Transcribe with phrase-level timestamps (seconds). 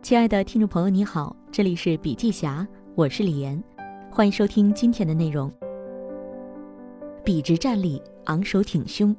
[0.00, 3.62] 亲爱的听众朋友，你好，这里是笔记侠，我是李岩，
[4.10, 5.52] 欢迎收听今天的内容。
[7.24, 9.14] 笔直站立，昂首挺胸，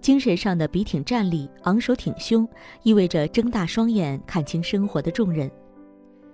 [0.00, 2.46] 精神上的笔挺站立，昂首挺胸，
[2.82, 5.50] 意味着睁大双眼看清生活的重任，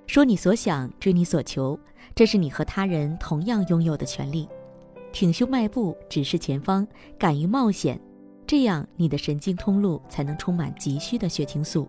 [0.07, 1.79] 说你所想，追你所求，
[2.17, 4.49] 这是你和他人同样拥有的权利。
[5.13, 6.87] 挺胸迈步，直视前方，
[7.17, 7.99] 敢于冒险，
[8.45, 11.89] 这样你的神经通路才能充满急需的血清素。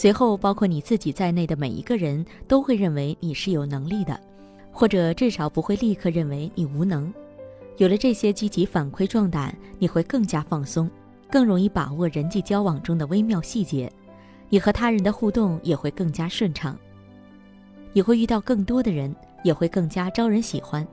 [0.00, 4.16] 随后，包括你自己在内的每一个人都会认为你是有能力的，
[4.70, 7.12] 或者至少不会立刻认为你无能。
[7.78, 10.88] 有了这些积极反馈壮胆，你会更加放松，
[11.28, 13.92] 更容易把握人际交往中的微妙细节，
[14.48, 16.78] 你和他人的互动也会更加顺畅。
[17.92, 19.12] 你会遇到更多的人，
[19.42, 20.86] 也会更加招人喜欢。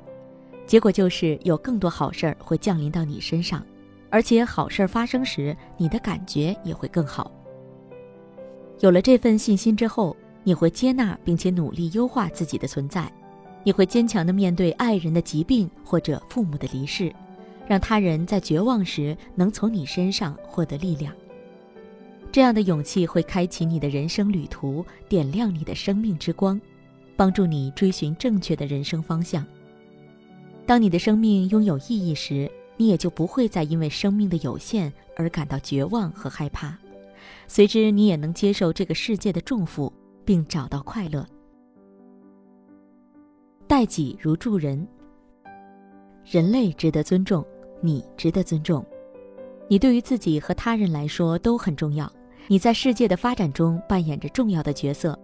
[0.65, 3.63] 结果就是有更多好事儿会降临到你身上，
[4.09, 7.31] 而且好事儿发生时，你的感觉也会更好。
[8.81, 13.11] 有了这份信心之后，你会接纳并且努力优化自己的存在，
[13.63, 17.11] 你会坚强地面对爱人的疾病或者父母的离世，
[17.67, 21.13] 让他人在绝望时能从你身上获得力量。
[22.31, 26.59] 这样的勇气会开启你的人生旅途，点亮你的生命之光，
[27.15, 29.45] 帮助你追寻正确的人生方向。
[30.65, 36.77] 当你的生命拥有意义时，你也就不会再因为生命的有限而感到绝望和害怕。
[37.47, 39.91] 随之，你也能接受这个世界的重负，
[40.23, 41.25] 并找到快乐。
[43.67, 44.87] 待己如助人，
[46.23, 47.45] 人类值得尊重，
[47.81, 48.85] 你值得尊重，
[49.67, 52.11] 你对于自己和他人来说都很重要。
[52.47, 55.17] 你在世界的发展中扮演着重要的角色，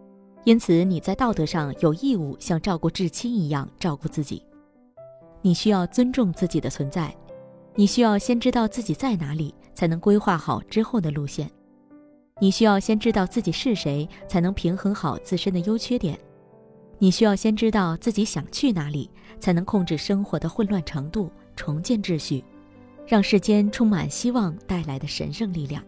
[0.43, 4.43] 因此你在道德上有义务像照顾至亲一样照顾自己。
[5.43, 7.15] 你需要尊重自己的存在，
[7.75, 11.47] 你需要先知道自己在哪里，才能规划好之后的路线。
[12.41, 16.15] 你需要先知道自己是谁，才能平衡好自身的优缺点；
[16.97, 19.07] 你需要先知道自己想去哪里，
[19.39, 22.43] 才能控制生活的混乱程度，重建秩序，
[23.05, 25.83] 让世间充满希望带来的神圣力量。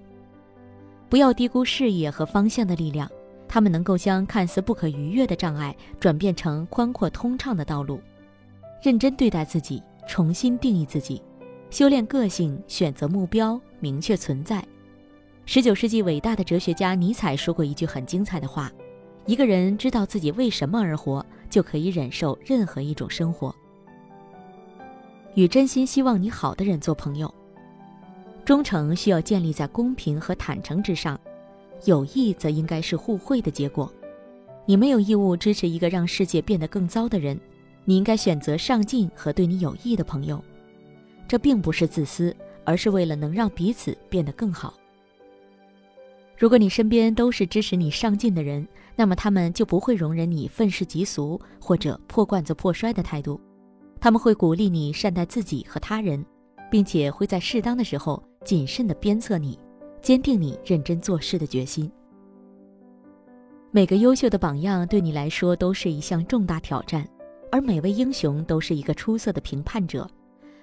[1.09, 3.09] 不要低估视野和方向的力量，
[3.47, 7.99] 他们能够将看似不可逾越的障碍转变成宽阔通畅的道路。
[8.83, 11.19] 认真对待自己，重新定义自己，
[11.72, 14.63] 修炼个性，选择目标，明确存在。
[15.45, 18.71] 十九世纪伟大的哲学家尼采说过一句很精彩的话
[19.27, 23.53] ：“一个人知道自己为什么而活，就可以忍受任何一种生活。”
[25.35, 27.31] 与真心希望你好的人做朋友，
[28.45, 31.19] 忠诚需要建立在公平和坦诚之上，
[31.85, 33.91] 友谊则应该是互惠的结果。
[34.65, 37.37] 你没有义务支持一个让世界变得更糟的人，
[37.83, 40.41] 你应该选择上进和对你有益的朋友。
[41.27, 42.33] 这并不是自私，
[42.63, 44.73] 而是为了能让彼此变得更好。
[46.38, 53.39] 如果你身边都是支持你上进的人，那么他们就不会容忍你愤世嫉俗或者破罐子破摔的态度，
[54.01, 56.25] 他们会鼓励你善待自己和他人，
[56.69, 59.57] 并且会在适当的时候谨慎地鞭策你，
[60.01, 61.89] 坚定你认真做事的决心。
[63.72, 67.07] 每个优秀的榜样对你来说都是一项重大挑战，
[67.51, 70.07] 而每位英雄都是一个出色的评判者。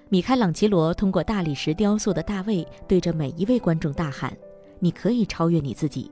[0.09, 4.37] 米开朗基罗通过大理石雕塑的大卫，对着每一位观众大喊。
[4.83, 6.11] 你可以超越你自己，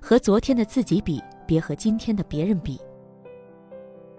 [0.00, 2.80] 和昨天的自己比，别和今天的别人比。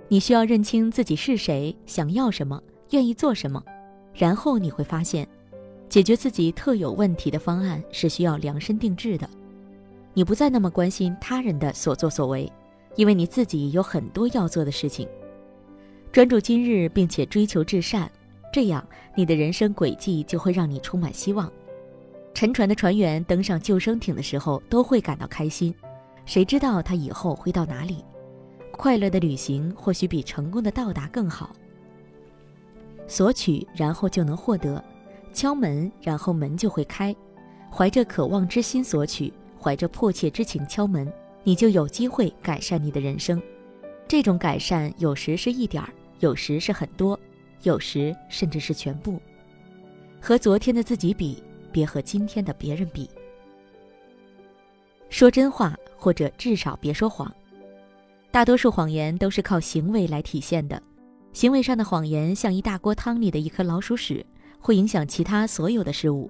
[0.09, 3.63] 你需要认清自己是谁，想要什么，愿意做什么，
[4.13, 5.25] 然后你会发现，
[5.87, 9.29] 解决自己特有问题的方案是需要量身定制的。
[10.13, 12.51] 你不再那么关心他人的所作所为，
[12.97, 15.07] 因为你自己有很多要做的事情。
[16.11, 18.11] 专注今日，并且追求至善，
[18.51, 18.85] 这样
[19.16, 21.49] 你的人生轨迹就会让你充满希望。
[22.34, 25.75] 沉船的船员登上救生艇的时候都会感到开心，
[26.25, 28.03] 谁知道他以后会到哪里？
[28.72, 31.53] 快乐的旅行或许比成功的到达更好。
[33.07, 34.81] 索取，然后就能获得；
[35.34, 37.13] 敲门，然后门就会开。
[37.69, 41.11] 怀着渴望之心索取，怀着迫切之情敲门，
[41.43, 43.41] 你就有机会改善你的人生。
[44.08, 45.90] 这种改善有时是一点儿，
[46.20, 47.20] 有时是很多，
[47.64, 49.20] 有时甚至是全部。
[50.22, 51.43] 和昨天的自己比。
[51.69, 53.09] 别和今天的别人比。
[55.09, 57.33] 说真话，或者至少别说谎。
[58.31, 60.81] 大多数谎言都是靠行为来体现的。
[61.33, 64.25] 行为上的谎言像一大锅汤里的一颗老鼠屎，
[64.59, 66.29] 会影响其他所有的事物。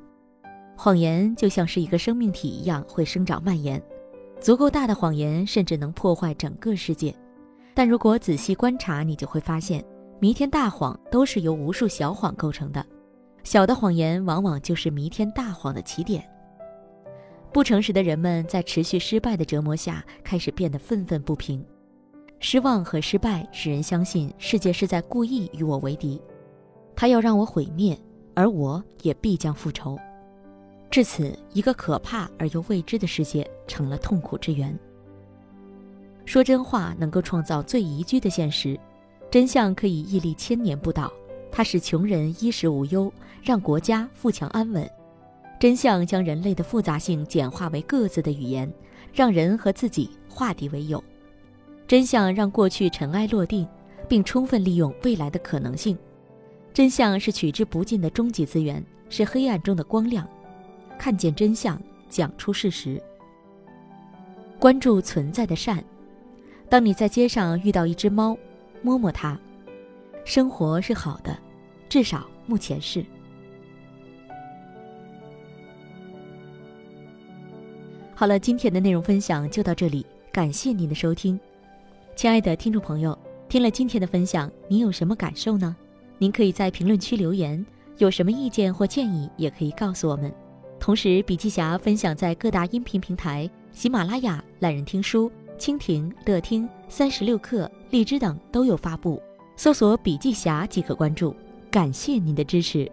[0.78, 3.82] 谎言就像是一个生命体一样，会生长蔓延。
[4.40, 7.14] 足够大的谎言甚至能破坏整个世界。
[7.74, 9.84] 但如果仔细观察，你就会发现，
[10.20, 12.86] 弥天大谎都是由无数小谎构成的。
[13.44, 16.24] 小的谎言往往就是弥天大谎的起点。
[17.52, 21.66] 不诚实的人们在持续失败的折磨下，开始变得愤愤不平。
[22.40, 26.22] 失望和失败使人相信世界是在故意与我为敌，
[26.96, 28.00] 他要让我毁灭，
[28.36, 29.98] 而我也必将复仇。
[30.92, 34.78] 至此，一个可怕而又未知的世界成了痛苦之源。
[36.26, 38.80] 说真话能够创造最宜居的现实，
[39.32, 41.12] 真相可以屹立千年不倒。
[41.52, 43.12] 它使穷人衣食无忧，
[43.44, 44.90] 让国家富强安稳。
[45.60, 48.72] 真相将人类的复杂性简化为各自的语言，
[49.14, 51.04] 让人和自己化敌为友。
[51.88, 53.68] 真相让过去尘埃落定，
[54.08, 55.98] 并充分利用未来的可能性。
[56.74, 60.26] 真相是取之不尽的终极资源，是黑暗中的光亮。
[60.98, 63.02] 看见真相，讲出事实。
[64.60, 65.84] 关注存在的善。
[66.70, 68.38] 当你在街上遇到一只猫，
[68.82, 69.38] 摸摸它，
[70.30, 71.36] 生活是好的，
[71.90, 73.04] 至少目前是。
[78.14, 81.40] 好了，今天的内容分享就到这里，感谢您的收听，
[82.16, 83.18] 亲爱的听众朋友，
[83.48, 85.76] 听了今天的分享，您有什么感受呢？
[86.20, 87.66] 您可以在评论区留言，
[87.98, 90.32] 有什么意见或建议也可以告诉我们。
[90.80, 95.32] 同时，笔记侠分享在各大音频平台、喜马拉雅、懒人听书。
[95.58, 99.22] 蜻蜓、乐听、三十六课、荔枝等都有发布，
[99.60, 101.36] 搜索“笔记侠”即可关注。
[101.70, 102.90] 感谢您的支持。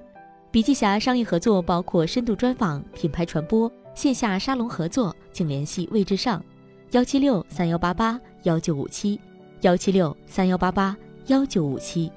[0.50, 6.42] 笔记侠商业合作包括深度专访、品牌传播、线下沙龙合作，请联系魏志尚，
[6.90, 9.20] 幺七六三幺八八幺九五七，
[9.60, 10.96] 幺七六三幺八八
[11.26, 12.10] 幺九五七。